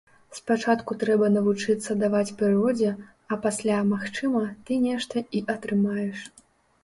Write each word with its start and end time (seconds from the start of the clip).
Спачатку 0.37 0.95
трэба 1.01 1.27
навучыцца 1.33 1.95
даваць 2.03 2.35
прыродзе, 2.39 2.93
а 3.35 3.39
пасля, 3.45 3.77
магчыма, 3.91 4.43
ты 4.69 4.73
нешта 4.89 5.23
і 5.41 5.45
атрымаеш. 5.55 6.25